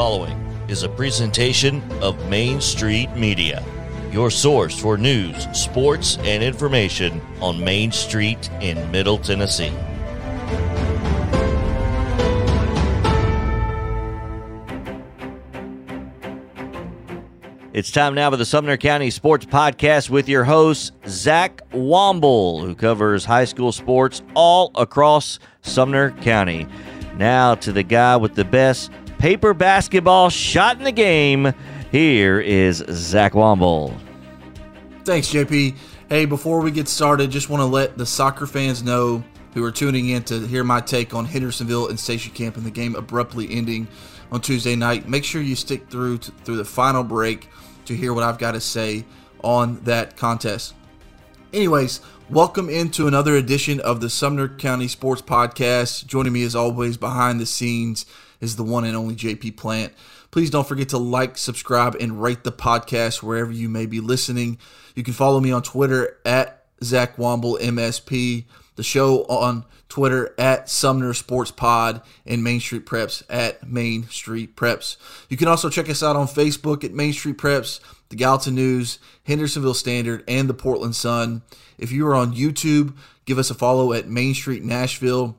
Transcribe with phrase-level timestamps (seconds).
[0.00, 3.62] following is a presentation of Main Street Media,
[4.10, 9.70] your source for news, sports, and information on Main Street in Middle Tennessee.
[17.74, 22.74] It's time now for the Sumner County Sports Podcast with your host, Zach Womble, who
[22.74, 26.66] covers high school sports all across Sumner County.
[27.18, 31.52] Now to the guy with the best paper basketball shot in the game.
[31.92, 33.94] Here is Zach Womble.
[35.04, 35.76] Thanks, JP.
[36.08, 39.70] Hey, before we get started, just want to let the soccer fans know who are
[39.70, 43.46] tuning in to hear my take on Hendersonville and Station Camp and the game abruptly
[43.50, 43.86] ending
[44.32, 45.06] on Tuesday night.
[45.06, 47.50] Make sure you stick through to, through the final break
[47.84, 49.04] to hear what I've got to say
[49.44, 50.72] on that contest.
[51.52, 56.06] Anyways, welcome into another edition of the Sumner County Sports Podcast.
[56.06, 58.06] Joining me as always behind the scenes
[58.40, 59.92] is the one and only JP Plant.
[60.30, 64.58] Please don't forget to like, subscribe, and rate the podcast wherever you may be listening.
[64.94, 68.44] You can follow me on Twitter at Zach Womble MSP,
[68.76, 74.56] the show on Twitter at Sumner Sports Pod, and Main Street Preps at Main Street
[74.56, 74.96] Preps.
[75.28, 78.98] You can also check us out on Facebook at Main Street Preps, the Gallatin News,
[79.24, 81.42] Hendersonville Standard, and the Portland Sun.
[81.76, 85.36] If you are on YouTube, give us a follow at Main Street Nashville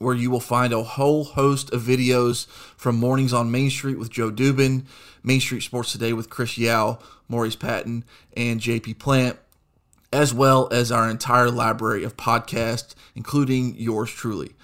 [0.00, 4.08] where you will find a whole host of videos from Mornings on Main Street with
[4.08, 4.86] Joe Dubin,
[5.22, 6.98] Main Street Sports Today with Chris Yao,
[7.28, 9.38] Maurice Patton, and JP Plant,
[10.10, 14.54] as well as our entire library of podcasts, including yours truly.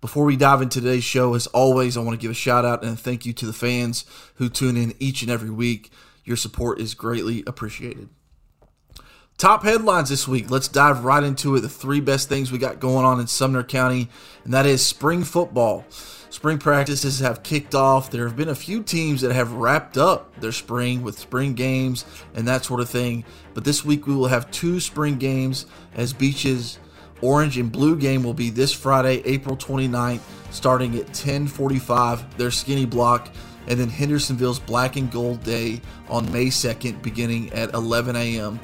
[0.00, 2.84] Before we dive into today's show, as always, I want to give a shout out
[2.84, 4.04] and a thank you to the fans
[4.36, 5.90] who tune in each and every week.
[6.24, 8.10] Your support is greatly appreciated.
[9.44, 10.50] Top headlines this week.
[10.50, 11.60] Let's dive right into it.
[11.60, 14.08] The three best things we got going on in Sumner County,
[14.42, 15.84] and that is spring football.
[16.30, 18.10] Spring practices have kicked off.
[18.10, 22.06] There have been a few teams that have wrapped up their spring with spring games
[22.34, 23.22] and that sort of thing.
[23.52, 26.78] But this week we will have two spring games as Beech's
[27.20, 30.22] Orange and Blue game will be this Friday, April 29th,
[30.52, 33.28] starting at 1045, their skinny block,
[33.66, 38.58] and then Hendersonville's Black and Gold Day on May 2nd, beginning at 11 a.m.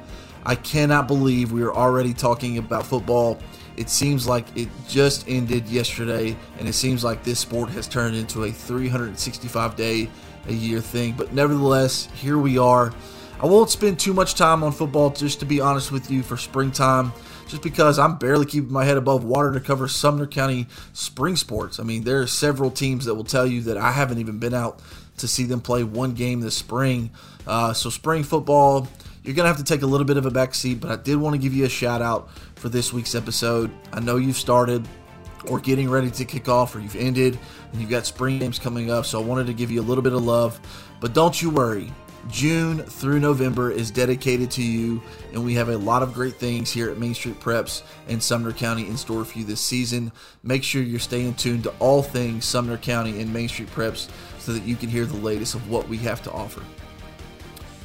[0.45, 3.39] I cannot believe we are already talking about football.
[3.77, 8.17] It seems like it just ended yesterday, and it seems like this sport has turned
[8.17, 10.09] into a 365 day
[10.49, 11.15] a year thing.
[11.17, 12.93] But nevertheless, here we are.
[13.41, 16.37] I won't spend too much time on football, just to be honest with you, for
[16.37, 17.13] springtime,
[17.49, 21.81] just because I'm barely keeping my head above water to cover Sumner County spring sports.
[21.81, 24.53] I mean, there are several teams that will tell you that I haven't even been
[24.53, 24.83] out
[25.19, 27.11] to see them play one game this spring.
[27.47, 28.89] Uh, so, spring football
[29.31, 31.15] you're going to have to take a little bit of a backseat, but I did
[31.15, 33.71] want to give you a shout out for this week's episode.
[33.93, 34.89] I know you've started
[35.47, 37.39] or getting ready to kick off or you've ended
[37.71, 40.03] and you've got spring games coming up, so I wanted to give you a little
[40.03, 40.59] bit of love.
[40.99, 41.93] But don't you worry.
[42.29, 45.01] June through November is dedicated to you,
[45.33, 48.53] and we have a lot of great things here at Main Street Preps and Sumner
[48.53, 50.11] County in store for you this season.
[50.43, 54.53] Make sure you're staying tuned to all things Sumner County and Main Street Preps so
[54.53, 56.63] that you can hear the latest of what we have to offer.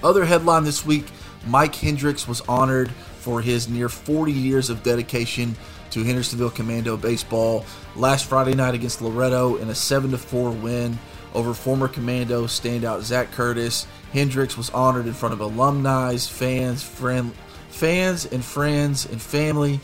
[0.04, 1.06] Other headline this week
[1.46, 2.90] Mike Hendrix was honored
[3.20, 5.56] for his near 40 years of dedication
[5.92, 10.98] to Hendersonville Commando baseball last Friday night against Loretto in a 7 4 win
[11.34, 13.88] over former Commando standout Zach Curtis.
[14.14, 17.34] Hendrix was honored in front of alumni, fans, friend,
[17.70, 19.80] fans and friends and family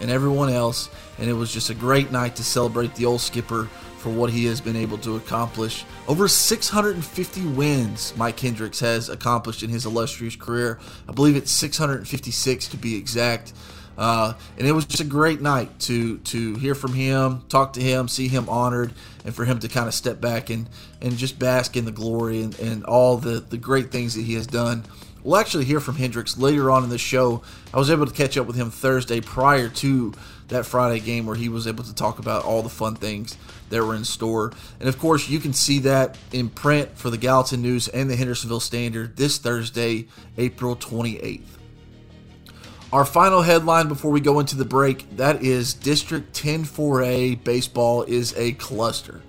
[0.00, 0.88] and everyone else,
[1.18, 3.68] and it was just a great night to celebrate the old skipper
[4.00, 5.84] for what he has been able to accomplish.
[6.08, 10.80] Over 650 wins Mike Hendrix has accomplished in his illustrious career.
[11.08, 13.52] I believe it's 656 to be exact.
[13.98, 17.82] Uh, and it was just a great night to to hear from him, talk to
[17.82, 18.94] him, see him honored,
[19.26, 20.68] and for him to kind of step back and,
[21.02, 24.34] and just bask in the glory and, and all the, the great things that he
[24.34, 24.84] has done.
[25.22, 27.42] We'll actually hear from Hendrix later on in the show.
[27.74, 30.14] I was able to catch up with him Thursday prior to
[30.50, 33.36] that Friday game where he was able to talk about all the fun things
[33.70, 34.52] that were in store.
[34.78, 38.16] And of course, you can see that in print for the Gallatin News and the
[38.16, 40.06] Hendersonville Standard this Thursday,
[40.36, 41.42] April 28th.
[42.92, 48.02] Our final headline before we go into the break that is District 10 4A baseball
[48.02, 49.22] is a cluster.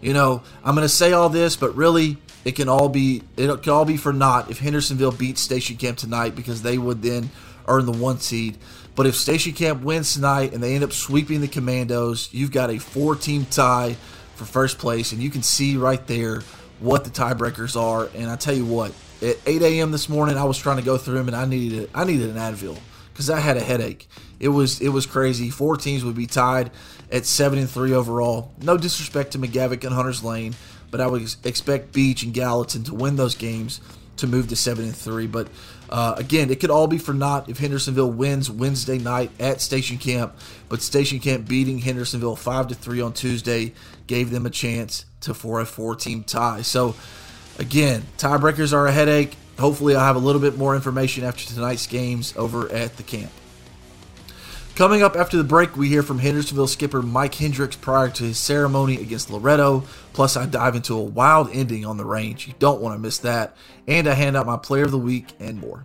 [0.00, 3.62] You know, I'm going to say all this, but really, it can all be it
[3.62, 7.30] can all be for naught if Hendersonville beats Station Camp tonight because they would then
[7.68, 8.58] earn the one seed.
[8.94, 12.70] But if Station Camp wins tonight and they end up sweeping the Commandos, you've got
[12.70, 13.96] a four-team tie
[14.34, 16.42] for first place, and you can see right there
[16.80, 18.10] what the tiebreakers are.
[18.14, 18.92] And I tell you what,
[19.22, 19.92] at 8 a.m.
[19.92, 22.36] this morning, I was trying to go through them, and I needed I needed an
[22.36, 22.78] Advil
[23.12, 24.08] because I had a headache.
[24.40, 25.48] It was it was crazy.
[25.50, 26.70] Four teams would be tied
[27.10, 28.52] at seven and three overall.
[28.60, 30.54] No disrespect to McGavock and Hunters Lane,
[30.90, 33.80] but I would expect Beech and Gallatin to win those games
[34.16, 35.26] to move to seven and three.
[35.26, 35.48] But
[35.92, 39.98] uh, again, it could all be for naught if Hendersonville wins Wednesday night at Station
[39.98, 40.34] Camp.
[40.70, 43.74] But Station Camp beating Hendersonville five to three on Tuesday
[44.06, 46.62] gave them a chance to for a four team tie.
[46.62, 46.94] So
[47.58, 49.36] again, tiebreakers are a headache.
[49.58, 53.30] Hopefully, I'll have a little bit more information after tonight's games over at the camp.
[54.74, 58.38] Coming up after the break, we hear from Hendersonville skipper Mike Hendrix prior to his
[58.38, 59.84] ceremony against Loretto.
[60.14, 62.48] Plus, I dive into a wild ending on the range.
[62.48, 63.54] You don't want to miss that.
[63.86, 65.84] And I hand out my player of the week and more.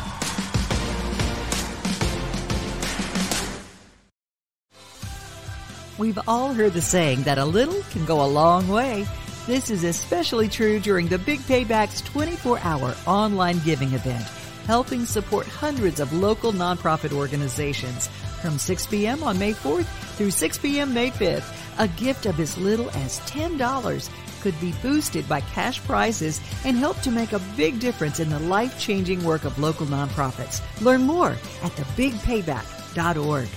[6.01, 9.05] We've all heard the saying that a little can go a long way.
[9.45, 14.23] This is especially true during the Big Paybacks 24 hour online giving event,
[14.65, 18.07] helping support hundreds of local nonprofit organizations.
[18.41, 19.21] From 6 p.m.
[19.21, 20.91] on May 4th through 6 p.m.
[20.91, 24.09] May 5th, a gift of as little as $10
[24.41, 28.39] could be boosted by cash prizes and help to make a big difference in the
[28.39, 30.63] life changing work of local nonprofits.
[30.81, 33.49] Learn more at thebigpayback.org.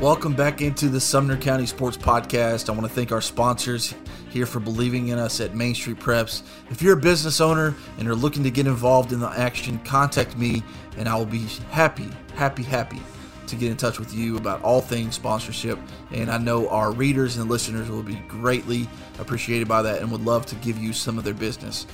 [0.00, 2.68] Welcome back into the Sumner County Sports Podcast.
[2.68, 3.94] I want to thank our sponsors
[4.28, 6.42] here for believing in us at Main Street Preps.
[6.68, 10.36] If you're a business owner and are looking to get involved in the action, contact
[10.36, 10.62] me
[10.98, 13.00] and I will be happy, happy, happy
[13.46, 15.78] to get in touch with you about all things sponsorship.
[16.10, 18.86] And I know our readers and listeners will be greatly
[19.18, 21.86] appreciated by that and would love to give you some of their business.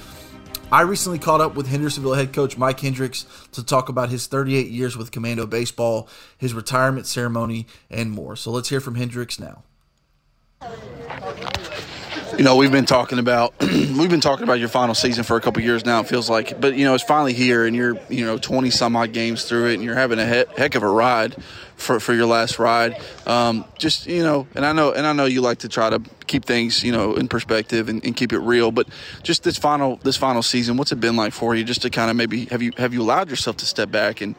[0.73, 4.69] I recently caught up with Hendersonville head coach Mike Hendrix to talk about his 38
[4.69, 6.09] years with Commando Baseball,
[6.39, 8.37] his retirement ceremony, and more.
[8.37, 9.65] So let's hear from Hendrix now.
[12.43, 15.41] You know, we've been talking about we've been talking about your final season for a
[15.41, 16.01] couple years now.
[16.01, 18.97] It feels like, but you know, it's finally here, and you're you know 20 some
[18.97, 21.37] odd games through it, and you're having a he- heck of a ride
[21.77, 23.01] for, for your last ride.
[23.29, 26.03] Um, just you know, and I know and I know you like to try to
[26.27, 28.73] keep things you know in perspective and, and, keep it real.
[28.73, 28.89] But
[29.23, 31.63] just this final this final season, what's it been like for you?
[31.63, 34.35] Just to kind of maybe have you have you allowed yourself to step back and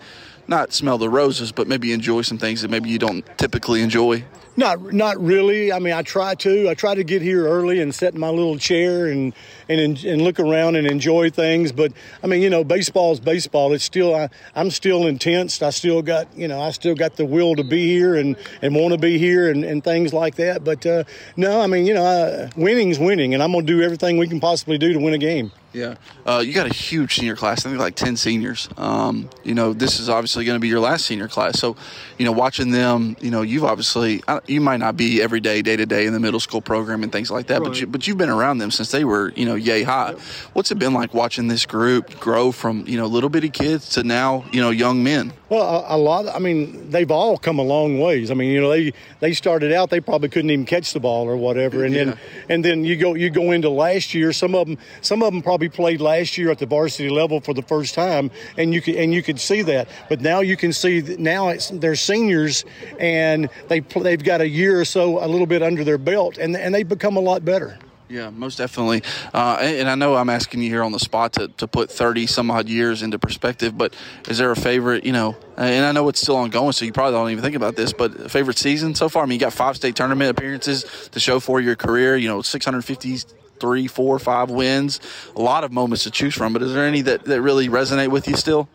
[0.54, 4.24] not smell the roses, but maybe enjoy some things that maybe you don't typically enjoy?
[4.56, 5.74] Not, not really.
[5.74, 6.70] I mean, I try to.
[6.70, 9.34] I try to get here early and sit in my little chair and
[9.68, 11.72] and and look around and enjoy things.
[11.72, 11.92] But
[12.24, 13.74] I mean, you know, baseball is baseball.
[13.74, 15.60] It's still I, I'm still intense.
[15.64, 18.76] I still got you know I still got the will to be here and and
[18.76, 20.64] want to be here and, and things like that.
[20.64, 21.06] But uh,
[21.36, 24.40] no, I mean, you know, uh, winning's winning, and I'm gonna do everything we can
[24.40, 25.52] possibly do to win a game.
[25.74, 27.66] Yeah, uh, you got a huge senior class.
[27.66, 28.70] I think like ten seniors.
[28.78, 31.60] Um, you know, this is obviously going to be your last senior class.
[31.60, 31.76] So,
[32.20, 35.76] you know, watching them, you know, you've obviously you might not be every day, day
[35.76, 37.68] to day in the middle school program and things like that, right.
[37.68, 40.12] but you, but you've been around them since they were, you know, yay high.
[40.12, 40.20] Yep.
[40.54, 44.04] What's it been like watching this group grow from you know little bitty kids to
[44.04, 45.34] now you know young men?
[45.50, 46.28] Well, a, a lot.
[46.28, 48.32] I mean, they've all come a long ways.
[48.32, 51.28] I mean, you know, they they started out they probably couldn't even catch the ball
[51.28, 52.04] or whatever, and yeah.
[52.06, 52.18] then
[52.50, 54.34] and then you go you go into last year.
[54.34, 57.54] Some of them some of them probably played last year at the varsity level for
[57.54, 59.88] the first time, and you could and you could see that.
[60.10, 62.66] But now you can see that now they're seniors,
[63.00, 66.56] and they they've got a year or so a little bit under their belt, and
[66.56, 67.78] and they've become a lot better.
[68.14, 69.02] Yeah, most definitely.
[69.34, 72.28] Uh, and I know I'm asking you here on the spot to, to put 30
[72.28, 73.96] some odd years into perspective, but
[74.30, 77.14] is there a favorite, you know, and I know it's still ongoing, so you probably
[77.14, 79.24] don't even think about this, but favorite season so far?
[79.24, 82.44] I mean, you got five state tournament appearances to show for your career, you know,
[82.44, 83.18] 650
[83.64, 85.00] three, four, five wins,
[85.38, 86.52] a lot of moments to choose from.
[86.52, 88.68] But is there any that, that really resonate with you still?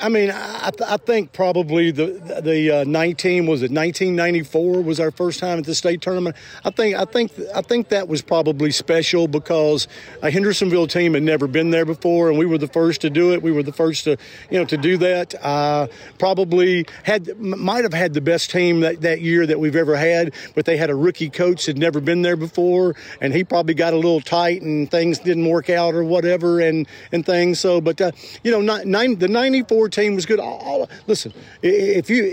[0.00, 5.00] I mean, I, th- I think probably the the uh, 19 was it 1994 was
[5.00, 6.36] our first time at the state tournament.
[6.64, 9.88] I think I think I think that was probably special because
[10.22, 13.32] a Hendersonville team had never been there before, and we were the first to do
[13.32, 13.42] it.
[13.42, 14.16] We were the first to
[14.50, 15.34] you know to do that.
[15.42, 15.88] Uh,
[16.18, 20.34] probably had might have had the best team that, that year that we've ever had,
[20.54, 23.92] but they had a rookie coach had never been there before, and he probably got
[23.92, 27.60] a little tight and things didn't work out or whatever and and things.
[27.60, 28.12] So, but uh,
[28.42, 30.40] you know, nine, the 94 team was good.
[30.40, 32.24] All, all, listen, if you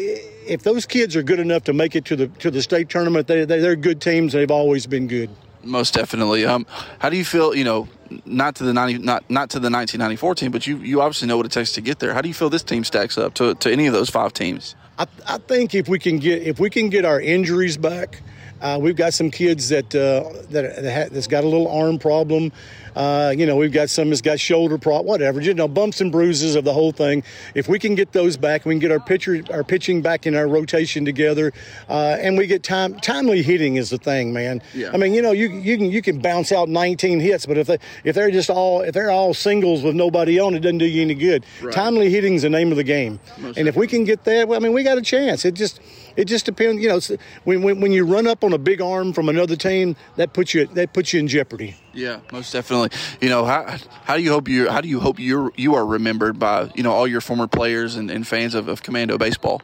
[0.47, 3.27] if those kids are good enough to make it to the to the state tournament,
[3.27, 4.33] they, they they're good teams.
[4.33, 5.29] They've always been good.
[5.63, 6.45] Most definitely.
[6.45, 6.65] Um,
[6.99, 7.55] how do you feel?
[7.55, 7.87] You know,
[8.25, 11.37] not to the 90, not not to the 1994 team, but you you obviously know
[11.37, 12.13] what it takes to get there.
[12.13, 14.75] How do you feel this team stacks up to to any of those five teams?
[14.97, 18.21] I, I think if we can get if we can get our injuries back,
[18.63, 22.51] uh, we've got some kids that uh, that that's got a little arm problem.
[22.95, 25.41] Uh, you know, we've got some that's got shoulder prop, whatever.
[25.41, 27.23] You know, bumps and bruises of the whole thing.
[27.55, 30.35] If we can get those back, we can get our pitcher, our pitching back in
[30.35, 31.51] our rotation together,
[31.89, 32.95] uh, and we get time.
[32.99, 34.61] Timely hitting is the thing, man.
[34.73, 34.91] Yeah.
[34.93, 37.67] I mean, you know, you you can you can bounce out 19 hits, but if
[37.67, 40.85] they if they're just all if they're all singles with nobody on, it doesn't do
[40.85, 41.45] you any good.
[41.61, 41.73] Right.
[41.73, 44.47] Timely hitting is the name of the game, Most and if we can get that,
[44.47, 45.43] well, I mean, we got a chance.
[45.43, 45.81] It just
[46.15, 46.81] it just depends.
[46.81, 46.99] You know,
[47.43, 50.53] when, when when you run up on a big arm from another team, that puts
[50.53, 51.75] you that puts you in jeopardy.
[51.93, 52.89] Yeah, most definitely.
[53.21, 55.85] You know, how, how do you hope you how do you hope you you are
[55.85, 59.61] remembered by you know all your former players and, and fans of, of Commando baseball?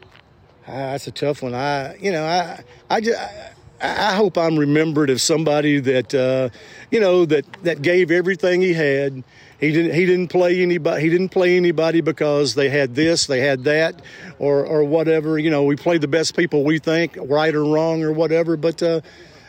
[0.67, 1.53] Uh, that's a tough one.
[1.53, 3.19] I you know I I just.
[3.19, 6.49] I, I hope I'm remembered as somebody that, uh,
[6.91, 9.23] you know, that, that gave everything he had.
[9.59, 9.93] He didn't.
[9.93, 11.01] He didn't play anybody.
[11.01, 14.01] He didn't play anybody because they had this, they had that,
[14.39, 15.37] or or whatever.
[15.37, 18.55] You know, we played the best people we think, right or wrong or whatever.
[18.55, 19.01] But uh,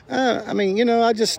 [0.09, 1.38] uh, I mean, you know, I just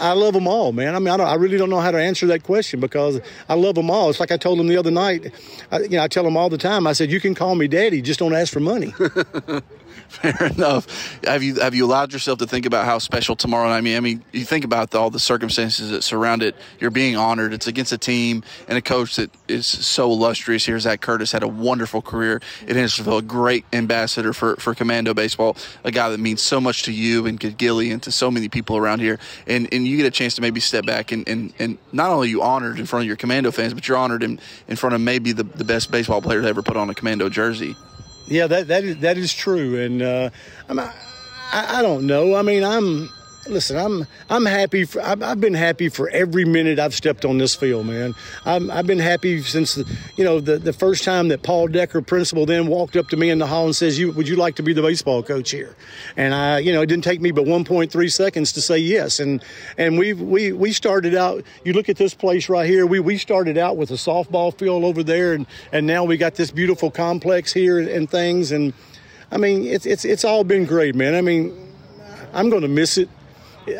[0.00, 0.96] I love them all, man.
[0.96, 3.76] I mean, I, I, really don't know how to answer that question because I love
[3.76, 4.10] them all.
[4.10, 5.32] It's like I told them the other night.
[5.70, 6.86] I, you know, I tell them all the time.
[6.88, 8.92] I said, "You can call me daddy, just don't ask for money."
[10.20, 11.18] Fair enough.
[11.24, 13.78] Have you have you allowed yourself to think about how special tomorrow night?
[13.78, 16.54] I mean, I mean, you think about the, all the circumstances that surround it.
[16.78, 17.54] You're being honored.
[17.54, 20.66] It's against a team and a coach that is so illustrious.
[20.66, 25.14] Here, Zach Curtis had a wonderful career in Hendersonville, a great ambassador for for Commando
[25.14, 28.50] baseball, a guy that means so much to you and Gilly and to so many
[28.50, 29.18] people around here.
[29.46, 32.28] And and you get a chance to maybe step back and and, and not only
[32.28, 34.38] you honored in front of your Commando fans, but you're honored in
[34.68, 37.30] in front of maybe the, the best baseball player to ever put on a Commando
[37.30, 37.74] jersey.
[38.26, 40.30] Yeah, that that is that is true, and uh,
[40.68, 40.92] I,
[41.52, 42.34] I, I don't know.
[42.34, 43.10] I mean, I'm
[43.46, 44.84] listen, I'm I'm happy.
[44.84, 48.14] For, I've, I've, been happy for every minute I've stepped on this field, man.
[48.44, 49.84] i have been happy since the,
[50.16, 53.30] you know the, the first time that Paul Decker, principal, then walked up to me
[53.30, 55.74] in the hall and says, "You would you like to be the baseball coach here?"
[56.16, 59.20] And I, you know, it didn't take me but 1.3 seconds to say yes.
[59.20, 59.42] And
[59.78, 61.44] and we we we started out.
[61.64, 62.86] You look at this place right here.
[62.86, 66.34] We we started out with a softball field over there, and and now we got
[66.34, 68.52] this beautiful complex here and, and things.
[68.52, 68.72] And
[69.30, 71.14] I mean, it's it's it's all been great, man.
[71.14, 71.58] I mean.
[72.34, 73.10] I'm going to miss it.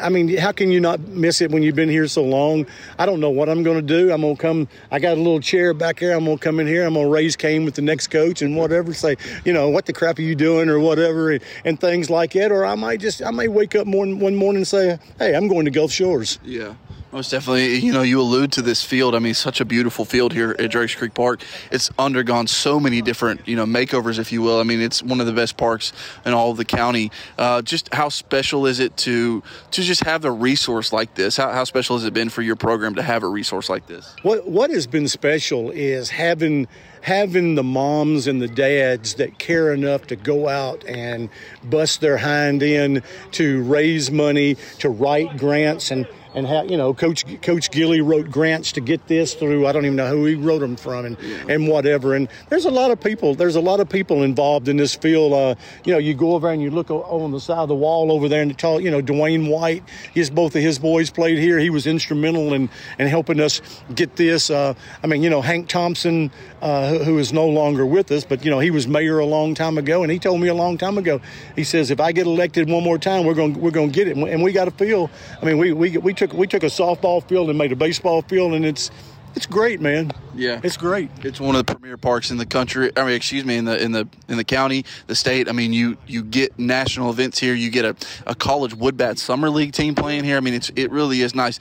[0.00, 2.66] I mean, how can you not miss it when you've been here so long?
[2.98, 4.12] I don't know what I'm going to do.
[4.12, 4.68] I'm going to come.
[4.90, 6.12] I got a little chair back here.
[6.12, 6.84] I'm going to come in here.
[6.84, 8.94] I'm going to raise Cain with the next coach and whatever.
[8.94, 12.32] Say, you know, what the crap are you doing or whatever, and, and things like
[12.32, 12.52] that.
[12.52, 15.48] Or I might just, I may wake up one one morning and say, hey, I'm
[15.48, 16.38] going to Gulf Shores.
[16.44, 16.74] Yeah.
[17.12, 17.76] Most definitely.
[17.76, 19.14] You know, you allude to this field.
[19.14, 21.42] I mean, such a beautiful field here at Drakes Creek Park.
[21.70, 24.58] It's undergone so many different, you know, makeovers, if you will.
[24.58, 25.92] I mean, it's one of the best parks
[26.24, 27.10] in all of the county.
[27.36, 29.42] Uh, just how special is it to
[29.72, 31.36] to just have a resource like this?
[31.36, 34.16] How, how special has it been for your program to have a resource like this?
[34.22, 36.66] What What has been special is having
[37.02, 41.28] having the moms and the dads that care enough to go out and
[41.64, 46.94] bust their hind in to raise money, to write grants and and how you know
[46.94, 49.66] Coach Coach Gilly wrote grants to get this through.
[49.66, 51.44] I don't even know who he wrote them from and yeah.
[51.48, 52.14] and whatever.
[52.14, 53.34] And there's a lot of people.
[53.34, 55.32] There's a lot of people involved in this field.
[55.32, 55.54] Uh,
[55.84, 58.28] you know, you go over and you look on the side of the wall over
[58.28, 59.82] there and tell you know Dwayne White.
[60.14, 61.58] His both of his boys played here.
[61.58, 63.60] He was instrumental in in helping us
[63.94, 64.50] get this.
[64.50, 66.30] Uh, I mean, you know, Hank Thompson,
[66.60, 69.54] uh, who is no longer with us, but you know he was mayor a long
[69.54, 71.20] time ago, and he told me a long time ago.
[71.56, 74.08] He says if I get elected one more time, we're going we're going to get
[74.08, 75.10] it, and we got a field.
[75.40, 78.22] I mean, we we we took we took a softball field and made a baseball
[78.22, 78.90] field, and it's
[79.34, 80.12] it's great, man.
[80.34, 81.10] Yeah, it's great.
[81.22, 82.90] It's one of the premier parks in the country.
[82.96, 85.48] I mean, excuse me, in the in the in the county, the state.
[85.48, 87.54] I mean, you you get national events here.
[87.54, 87.96] You get a,
[88.26, 90.36] a college wood bat summer league team playing here.
[90.36, 91.58] I mean, it's it really is nice.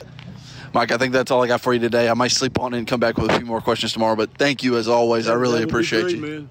[0.73, 2.09] Mike, I think that's all I got for you today.
[2.09, 4.15] I might sleep on it and come back with a few more questions tomorrow.
[4.15, 5.27] But thank you as always.
[5.27, 6.21] I really appreciate great, you.
[6.21, 6.49] Man.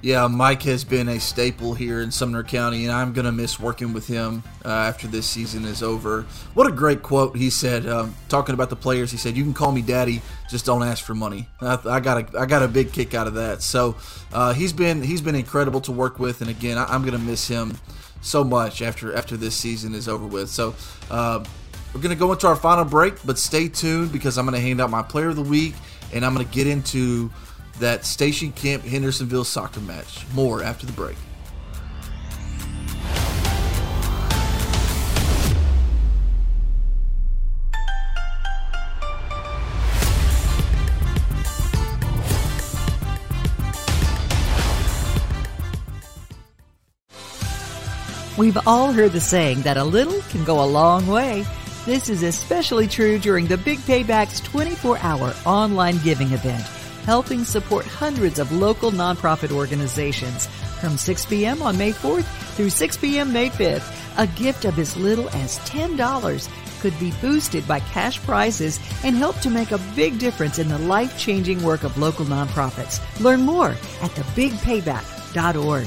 [0.00, 3.58] Yeah, Mike has been a staple here in Sumner County, and I'm going to miss
[3.58, 6.22] working with him uh, after this season is over.
[6.54, 9.10] What a great quote he said, um, talking about the players.
[9.10, 12.34] He said, "You can call me daddy, just don't ask for money." I, I got
[12.34, 13.60] a I got a big kick out of that.
[13.60, 13.96] So
[14.32, 17.24] uh, he's been he's been incredible to work with, and again, I, am going to
[17.24, 17.76] miss him
[18.20, 20.48] so much after after this season is over with.
[20.48, 20.74] So.
[21.10, 21.44] Uh,
[21.98, 24.60] we're going to go into our final break, but stay tuned because I'm going to
[24.60, 25.74] hand out my player of the week
[26.12, 27.28] and I'm going to get into
[27.80, 30.24] that Station Camp Hendersonville soccer match.
[30.32, 31.16] More after the break.
[48.36, 51.44] We've all heard the saying that a little can go a long way.
[51.88, 56.60] This is especially true during the Big Paybacks 24 hour online giving event
[57.06, 60.46] helping support hundreds of local nonprofit organizations.
[60.82, 61.62] From 6 p.m.
[61.62, 62.26] on May 4th
[62.56, 63.32] through 6 p.m.
[63.32, 68.78] May 5th, a gift of as little as $10 could be boosted by cash prizes
[69.02, 73.00] and help to make a big difference in the life-changing work of local nonprofits.
[73.22, 73.70] Learn more
[74.02, 75.86] at thebigpayback.org.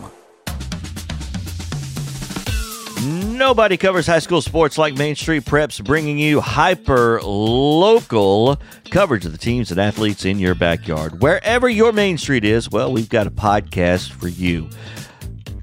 [3.41, 9.31] Nobody covers high school sports like Main Street Preps, bringing you hyper local coverage of
[9.31, 11.23] the teams and athletes in your backyard.
[11.23, 14.69] Wherever your Main Street is, well, we've got a podcast for you.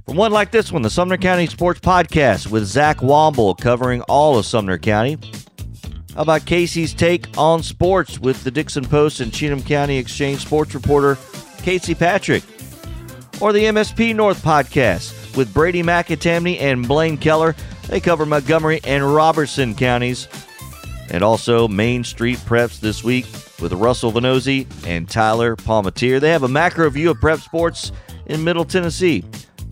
[0.06, 4.36] From one like this one, the Sumner County Sports Podcast with Zach Womble covering all
[4.36, 5.16] of Sumner County.
[6.16, 10.74] How about Casey's take on sports with the Dickson Post and Cheatham County Exchange sports
[10.74, 11.16] reporter
[11.58, 12.42] Casey Patrick?
[13.40, 17.54] Or the MSP North Podcast with Brady McAtamney and Blaine Keller.
[17.88, 20.28] They cover Montgomery and Robertson counties.
[21.10, 23.26] And also Main Street Preps this week
[23.60, 26.20] with Russell Venozzi and Tyler Palmatier.
[26.20, 27.92] They have a macro view of prep sports
[28.26, 29.24] in Middle Tennessee.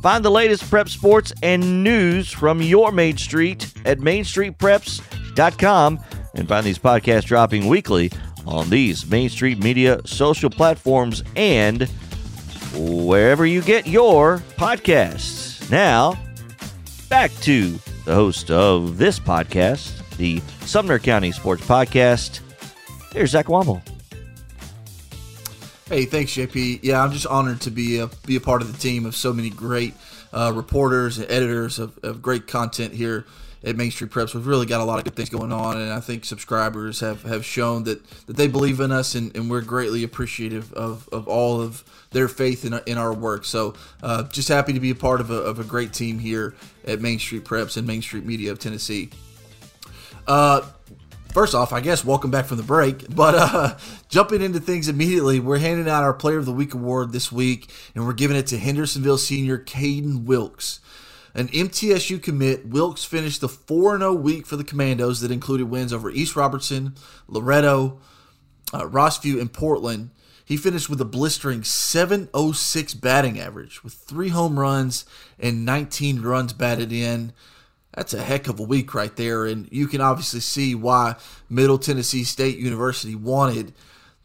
[0.03, 6.01] Find the latest prep sports and news from your Main Street at mainstreetpreps.com
[6.35, 8.11] and find these podcasts dropping weekly
[8.47, 11.91] on these Main Street Media social platforms and
[12.75, 15.71] wherever you get your podcasts.
[15.71, 16.19] Now,
[17.09, 22.41] back to the host of this podcast, the Sumner County Sports Podcast.
[23.13, 23.83] Here's Zach Womble.
[25.89, 26.81] Hey, thanks, JP.
[26.83, 29.33] Yeah, I'm just honored to be a be a part of the team of so
[29.33, 29.95] many great
[30.33, 33.25] uh, reporters and editors of, of great content here
[33.65, 34.35] at Main Street Preps.
[34.35, 37.23] We've really got a lot of good things going on, and I think subscribers have,
[37.23, 41.29] have shown that, that they believe in us, and, and we're greatly appreciative of, of
[41.29, 43.45] all of their faith in, in our work.
[43.45, 46.55] So, uh, just happy to be a part of a, of a great team here
[46.87, 49.11] at Main Street Preps and Main Street Media of Tennessee.
[50.27, 50.63] Uh,
[51.33, 53.15] first off, I guess welcome back from the break.
[53.15, 53.77] But uh,
[54.09, 57.71] jumping into things immediately, we're handing out our Player of the Week award this week,
[57.95, 60.81] and we're giving it to Hendersonville senior Caden Wilkes.
[61.37, 65.93] An MTSU commit, Wilkes finished the 4 0 week for the Commandos that included wins
[65.93, 66.95] over East Robertson,
[67.29, 68.01] Loretto,
[68.73, 70.11] uh, Rossview, and Portland.
[70.47, 75.05] He finished with a blistering 706 batting average with three home runs
[75.39, 77.33] and 19 runs batted in.
[77.93, 81.17] That's a heck of a week right there, and you can obviously see why
[81.51, 83.75] Middle Tennessee State University wanted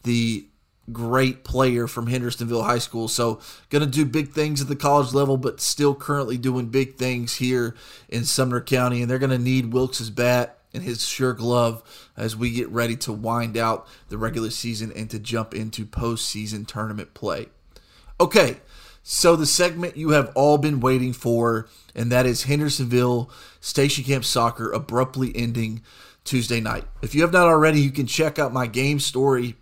[0.04, 0.48] the
[0.92, 3.08] great player from Hendersonville High School.
[3.08, 6.96] So, going to do big things at the college level, but still currently doing big
[6.96, 7.76] things here
[8.10, 9.02] in Sumner County.
[9.02, 11.84] And they're going to need Wilkes's bat and his sure glove
[12.16, 16.66] as we get ready to wind out the regular season and to jump into postseason
[16.66, 17.48] tournament play.
[18.20, 18.58] Okay,
[19.04, 24.24] so the segment you have all been waiting for, and that is Hendersonville Station Camp
[24.24, 25.82] Soccer abruptly ending
[26.24, 26.86] Tuesday night.
[27.02, 29.56] If you have not already, you can check out my game story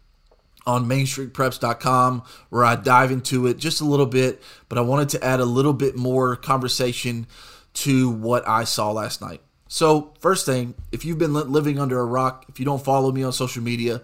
[0.65, 5.23] on mainstreetpreps.com where I dive into it just a little bit, but I wanted to
[5.23, 7.27] add a little bit more conversation
[7.75, 9.41] to what I saw last night.
[9.67, 13.23] So, first thing, if you've been living under a rock, if you don't follow me
[13.23, 14.01] on social media,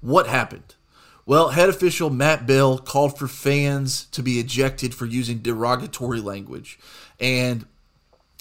[0.00, 0.74] what happened?
[1.24, 6.78] Well, head official Matt Bell called for fans to be ejected for using derogatory language.
[7.18, 7.66] And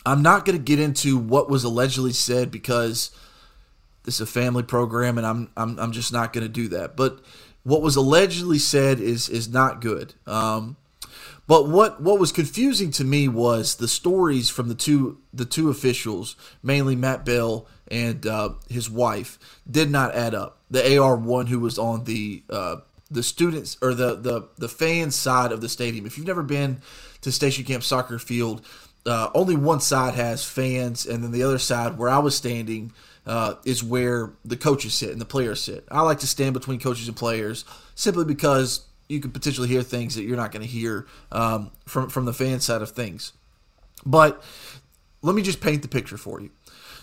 [0.06, 3.10] I'm not going to get into what was allegedly said because
[4.04, 6.96] this is a family program and I'm I'm, I'm just not going to do that.
[6.96, 7.22] But
[7.66, 10.14] what was allegedly said is is not good.
[10.26, 10.78] Um,
[11.48, 15.70] but what what was confusing to me was the stories from the two the two
[15.70, 19.38] officials, mainly Matt Bell and uh, his wife,
[19.70, 20.60] did not add up.
[20.72, 22.78] The AR one who was on the uh,
[23.10, 26.06] the students or the the the fan side of the stadium.
[26.06, 26.82] If you've never been
[27.22, 28.64] to Station Camp Soccer Field,
[29.08, 32.92] uh, only one side has fans, and then the other side, where I was standing,
[33.26, 35.86] uh, is where the coaches sit and the players sit.
[35.90, 40.16] I like to stand between coaches and players simply because you could potentially hear things
[40.16, 43.34] that you're not going to hear um, from from the fan side of things.
[44.06, 44.44] But
[45.22, 46.52] let me just paint the picture for you.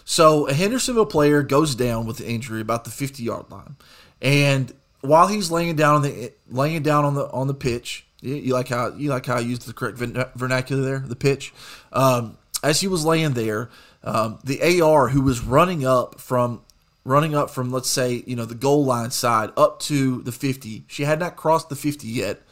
[0.05, 3.77] So a Hendersonville player goes down with an injury about the 50 yard line,
[4.21, 8.35] and while he's laying down on the laying down on the on the pitch, you,
[8.35, 11.53] you like how you like how I used the correct vernacular there, the pitch.
[11.93, 13.71] Um, as he was laying there,
[14.05, 16.63] um, the AR who was running up from
[17.05, 20.85] running up from let's say you know the goal line side up to the 50
[20.87, 22.43] she had not crossed the 50 yet.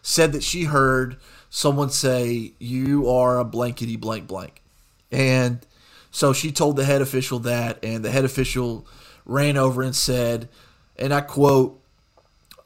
[0.00, 1.16] Said that she heard
[1.50, 4.62] someone say you are a blankety blank blank.
[5.10, 5.66] And
[6.10, 8.86] so she told the head official that and the head official
[9.26, 10.48] ran over and said
[10.96, 11.78] and i quote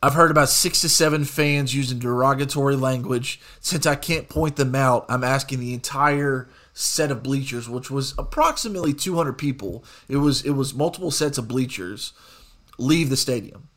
[0.01, 3.41] i've heard about six to seven fans using derogatory language.
[3.61, 8.15] Since i can't point them out i'm asking the entire set of bleachers, which was
[8.19, 9.85] approximately 200 people.
[10.09, 12.13] It was it was multiple sets of bleachers
[12.79, 13.69] leave the stadium,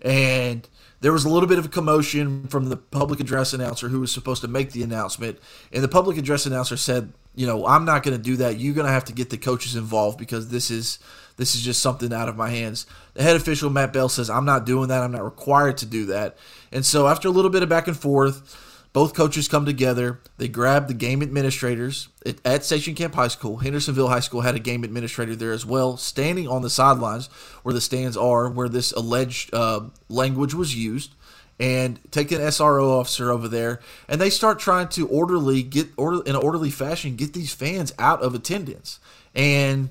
[0.00, 0.68] and
[1.00, 4.12] there was a little bit of a commotion from the public address announcer who was
[4.12, 5.38] supposed to make the announcement,
[5.72, 8.58] and the public address announcer said, "You know, I'm not going to do that.
[8.58, 10.98] You're going to have to get the coaches involved because this is."
[11.36, 12.84] This is just something out of my hands.
[13.14, 15.04] The head official, Matt Bell, says, I'm not doing that.
[15.04, 16.36] I'm not required to do that.
[16.72, 18.56] And so, after a little bit of back and forth,
[18.92, 20.20] both coaches come together.
[20.38, 22.08] They grab the game administrators
[22.44, 23.58] at Station Camp High School.
[23.58, 27.26] Hendersonville High School had a game administrator there as well, standing on the sidelines
[27.62, 31.14] where the stands are, where this alleged uh, language was used,
[31.60, 36.22] and take an SRO officer over there, and they start trying to orderly get order
[36.24, 39.00] in an orderly fashion get these fans out of attendance.
[39.34, 39.90] And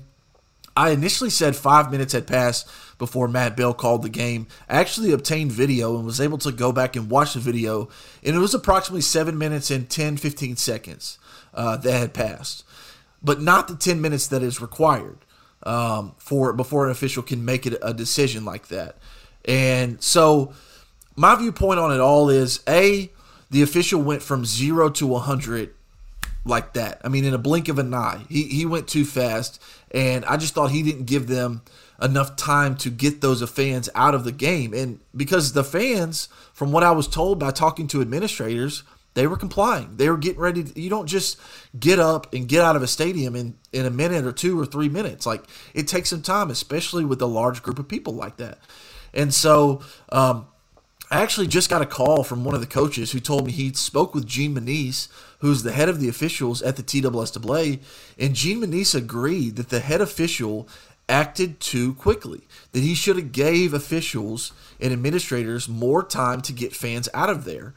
[0.78, 4.46] I initially said five minutes had passed before Matt Bell called the game.
[4.68, 7.88] I actually obtained video and was able to go back and watch the video,
[8.22, 11.18] and it was approximately seven minutes and 10, 15 seconds
[11.52, 12.64] uh, that had passed,
[13.20, 15.18] but not the 10 minutes that is required
[15.64, 18.98] um, for before an official can make it a decision like that.
[19.44, 20.52] And so,
[21.16, 23.10] my viewpoint on it all is a
[23.50, 25.74] the official went from zero to 100
[26.44, 27.00] like that.
[27.04, 30.36] I mean, in a blink of an eye, he, he went too fast, and I
[30.36, 31.62] just thought he didn't give them
[32.00, 34.72] enough time to get those fans out of the game.
[34.72, 39.36] And because the fans, from what I was told by talking to administrators, they were
[39.36, 39.96] complying.
[39.96, 40.62] They were getting ready.
[40.62, 41.38] To, you don't just
[41.78, 44.64] get up and get out of a stadium in, in a minute or two or
[44.64, 45.26] three minutes.
[45.26, 45.42] Like
[45.74, 48.58] it takes some time, especially with a large group of people like that.
[49.12, 50.46] And so um,
[51.10, 53.72] I actually just got a call from one of the coaches who told me he
[53.72, 57.80] spoke with Gene Menees, who's the head of the officials at the TSSAA,
[58.18, 60.68] and Gene Menees agreed that the head official
[61.08, 62.42] acted too quickly,
[62.72, 67.44] that he should have gave officials and administrators more time to get fans out of
[67.44, 67.72] there.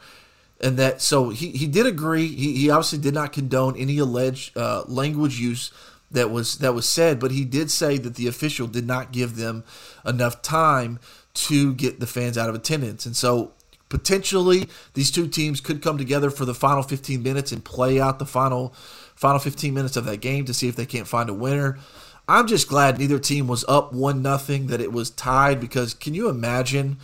[0.59, 2.27] And that so he, he did agree.
[2.27, 5.71] He, he obviously did not condone any alleged uh, language use
[6.11, 9.35] that was that was said, but he did say that the official did not give
[9.35, 9.63] them
[10.05, 10.99] enough time
[11.33, 13.05] to get the fans out of attendance.
[13.05, 13.53] And so
[13.89, 18.19] potentially these two teams could come together for the final 15 minutes and play out
[18.19, 18.73] the final
[19.15, 21.77] final 15 minutes of that game to see if they can't find a winner.
[22.27, 26.13] I'm just glad neither team was up one nothing that it was tied because can
[26.13, 26.97] you imagine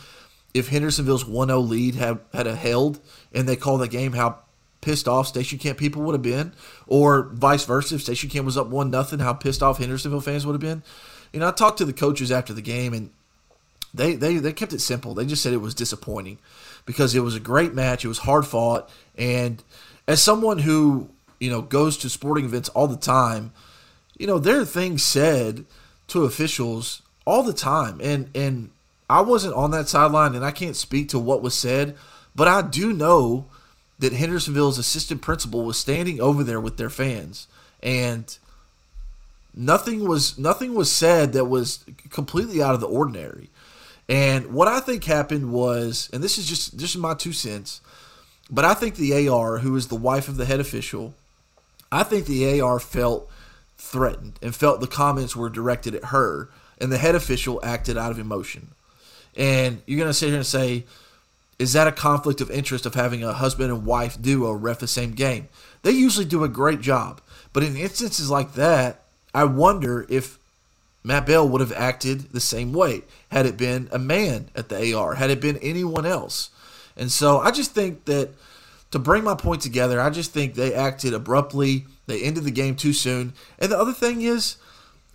[0.54, 3.00] if Hendersonville's 1-0 lead had had a held
[3.34, 4.40] and they called the game how
[4.88, 6.54] pissed off Station Camp people would have been
[6.88, 10.46] or vice versa if Station Camp was up one nothing how pissed off Hendersonville fans
[10.46, 10.82] would have been.
[11.34, 13.10] You know, I talked to the coaches after the game and
[13.94, 15.14] they, they they kept it simple.
[15.14, 16.38] They just said it was disappointing
[16.86, 18.06] because it was a great match.
[18.06, 19.62] It was hard fought, and
[20.08, 23.52] as someone who you know goes to sporting events all the time,
[24.18, 25.66] you know there are things said
[26.08, 28.70] to officials all the time, and and
[29.10, 31.98] I wasn't on that sideline, and I can't speak to what was said,
[32.36, 33.48] but I do know
[34.00, 37.48] that Hendersonville's assistant principal was standing over there with their fans,
[37.82, 38.38] and
[39.56, 43.50] nothing was nothing was said that was completely out of the ordinary.
[44.10, 47.82] And what I think happened was, and this is just this is my two cents,
[48.50, 51.14] but I think the AR, who is the wife of the head official,
[51.92, 53.30] I think the AR felt
[53.78, 58.12] threatened and felt the comments were directed at her, and the head official acted out
[58.12, 58.70] of emotion.
[59.36, 60.86] And you're gonna sit here and say,
[61.60, 64.88] is that a conflict of interest of having a husband and wife duo ref the
[64.88, 65.50] same game?
[65.82, 67.22] They usually do a great job,
[67.54, 69.02] but in instances like that,
[69.34, 70.38] I wonder if
[71.04, 74.94] Matt Bell would have acted the same way had it been a man at the
[74.94, 76.50] AR, had it been anyone else.
[76.96, 78.30] And so I just think that
[78.92, 81.86] to bring my point together, I just think they acted abruptly.
[82.08, 83.34] They ended the game too soon.
[83.60, 84.58] And the other thing is,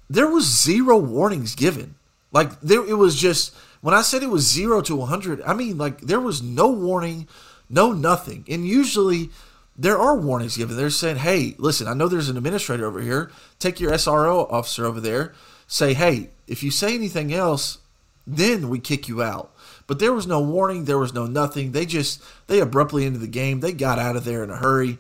[0.09, 1.95] there was zero warnings given.
[2.33, 5.43] Like there, it was just when I said it was zero to 100.
[5.43, 7.29] I mean, like there was no warning,
[7.69, 8.45] no nothing.
[8.49, 9.31] And usually
[9.77, 10.77] there are warnings given.
[10.77, 13.31] They're saying, "Hey, listen, I know there's an administrator over here.
[13.59, 15.35] Take your SRO officer over there.
[15.67, 17.79] Say, hey, if you say anything else,
[18.27, 19.53] then we kick you out."
[19.87, 20.85] But there was no warning.
[20.85, 21.73] There was no nothing.
[21.73, 23.61] They just they abruptly ended the game.
[23.61, 24.99] They got out of there in a hurry.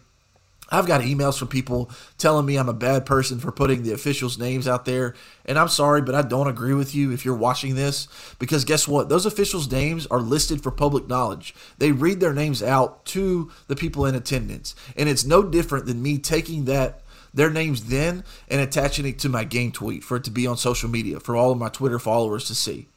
[0.72, 4.38] I've got emails from people telling me I'm a bad person for putting the officials'
[4.38, 5.14] names out there.
[5.44, 8.08] And I'm sorry, but I don't agree with you if you're watching this.
[8.38, 9.08] Because guess what?
[9.08, 11.54] Those officials' names are listed for public knowledge.
[11.78, 14.74] They read their names out to the people in attendance.
[14.96, 17.02] And it's no different than me taking that
[17.34, 20.56] their names then and attaching it to my game tweet for it to be on
[20.56, 22.88] social media for all of my Twitter followers to see.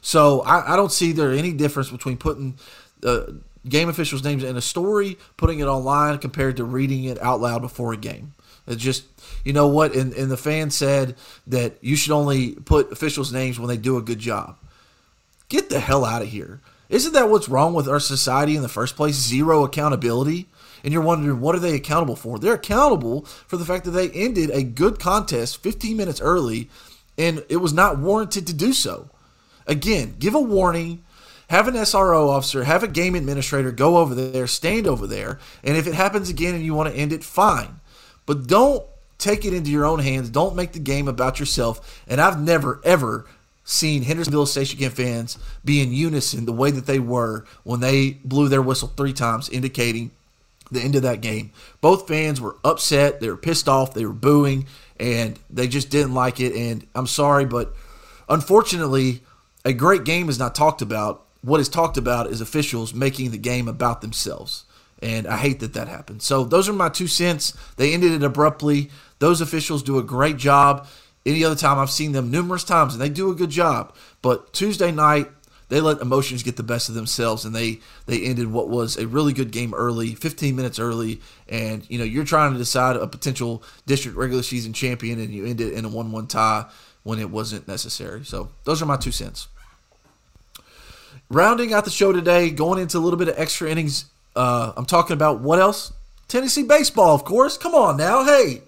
[0.00, 2.58] So I, I don't see there any difference between putting
[3.04, 3.24] uh,
[3.68, 7.62] game officials' names in a story, putting it online compared to reading it out loud
[7.62, 8.34] before a game.
[8.66, 9.04] It's just,
[9.44, 9.94] you know what?
[9.94, 13.96] And, and the fan said that you should only put officials' names when they do
[13.96, 14.56] a good job.
[15.48, 16.60] Get the hell out of here.
[16.88, 19.14] Isn't that what's wrong with our society in the first place?
[19.14, 20.46] Zero accountability.
[20.84, 22.38] And you're wondering, what are they accountable for?
[22.38, 26.68] They're accountable for the fact that they ended a good contest 15 minutes early
[27.18, 29.10] and it was not warranted to do so.
[29.66, 31.04] Again, give a warning
[31.52, 35.76] have an SRO officer, have a game administrator go over there, stand over there, and
[35.76, 37.78] if it happens again and you want to end it, fine.
[38.24, 38.82] But don't
[39.18, 40.30] take it into your own hands.
[40.30, 42.02] Don't make the game about yourself.
[42.08, 43.26] And I've never, ever
[43.64, 48.12] seen Hendersonville Station Camp fans be in unison the way that they were when they
[48.24, 50.10] blew their whistle three times, indicating
[50.70, 51.52] the end of that game.
[51.82, 53.20] Both fans were upset.
[53.20, 53.92] They were pissed off.
[53.92, 54.64] They were booing,
[54.98, 56.54] and they just didn't like it.
[56.54, 57.74] And I'm sorry, but
[58.26, 59.20] unfortunately,
[59.66, 63.38] a great game is not talked about what is talked about is officials making the
[63.38, 64.64] game about themselves.
[65.00, 66.22] And I hate that that happened.
[66.22, 67.56] So those are my two cents.
[67.76, 68.90] They ended it abruptly.
[69.18, 70.86] Those officials do a great job.
[71.26, 73.94] Any other time I've seen them numerous times and they do a good job.
[74.22, 75.28] But Tuesday night,
[75.72, 79.06] they let emotions get the best of themselves and they they ended what was a
[79.06, 83.06] really good game early 15 minutes early and you know you're trying to decide a
[83.06, 86.66] potential district regular season champion and you end it in a 1-1 tie
[87.04, 89.48] when it wasn't necessary so those are my two cents
[91.30, 94.06] rounding out the show today, going into a little bit of extra innings.
[94.34, 95.92] Uh, I'm talking about what else?
[96.28, 97.58] Tennessee baseball, of course.
[97.58, 98.24] Come on now.
[98.24, 98.62] Hey,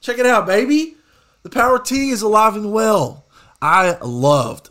[0.00, 0.96] check it out, baby.
[1.42, 3.24] The Power T is alive and well.
[3.62, 4.70] I loved,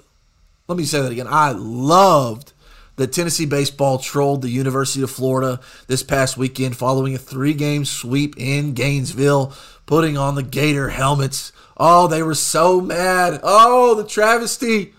[0.68, 1.28] let me say that again.
[1.30, 2.54] I loved
[2.96, 7.86] that Tennessee baseball trolled the University of Florida this past weekend following a three game
[7.86, 9.54] sweep in Gainesville,
[9.86, 11.52] putting on the Gator helmets.
[11.78, 13.40] Oh, they were so mad.
[13.42, 14.94] Oh, the travesty.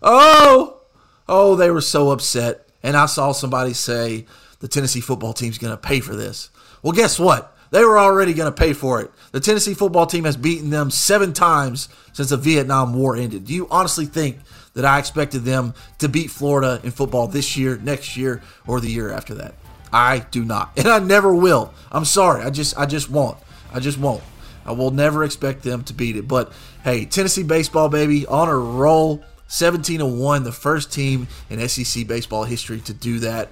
[0.00, 0.81] Oh,
[1.34, 2.68] Oh, they were so upset.
[2.82, 4.26] And I saw somebody say
[4.60, 6.50] the Tennessee football team's going to pay for this.
[6.82, 7.56] Well, guess what?
[7.70, 9.10] They were already going to pay for it.
[9.30, 13.46] The Tennessee football team has beaten them seven times since the Vietnam War ended.
[13.46, 14.40] Do you honestly think
[14.74, 18.90] that I expected them to beat Florida in football this year, next year, or the
[18.90, 19.54] year after that?
[19.90, 21.72] I do not, and I never will.
[21.90, 22.42] I'm sorry.
[22.42, 23.38] I just, I just won't.
[23.72, 24.22] I just won't.
[24.66, 26.28] I will never expect them to beat it.
[26.28, 26.52] But
[26.84, 29.24] hey, Tennessee baseball, baby, on a roll.
[29.52, 33.50] 17 1, the first team in SEC baseball history to do that.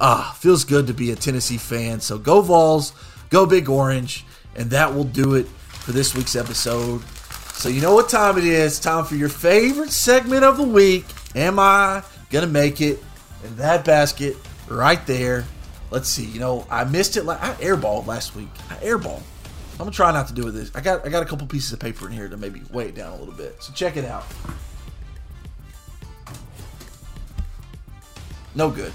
[0.00, 2.00] Ah, feels good to be a Tennessee fan.
[2.00, 2.92] So go Vols,
[3.30, 4.24] go Big Orange,
[4.56, 7.02] and that will do it for this week's episode.
[7.54, 8.80] So you know what time it is.
[8.80, 11.04] Time for your favorite segment of the week.
[11.34, 13.02] Am I gonna make it?
[13.44, 14.36] in that basket
[14.68, 15.44] right there.
[15.90, 16.24] Let's see.
[16.24, 17.26] You know, I missed it.
[17.28, 18.48] I airballed last week.
[18.70, 19.22] I airballed.
[19.72, 20.70] I'm gonna try not to do it this.
[20.74, 22.94] I got I got a couple pieces of paper in here to maybe weigh it
[22.94, 23.62] down a little bit.
[23.62, 24.24] So check it out.
[28.54, 28.92] No good.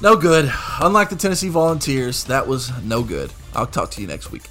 [0.00, 0.52] No good.
[0.80, 3.32] Unlike the Tennessee Volunteers, that was no good.
[3.54, 4.44] I'll talk to you next week.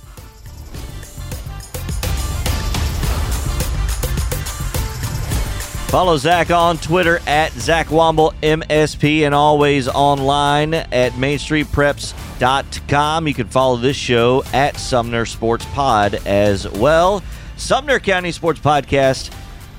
[5.94, 13.28] Follow Zach on Twitter at Zach Womble MSP and always online at MainStreetPreps.com.
[13.28, 17.22] You can follow this show at Sumner Sports Pod as well.
[17.58, 19.32] Sumner County Sports Podcast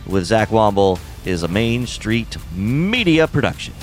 [0.06, 3.74] with Zach Womble is a Main Street media production.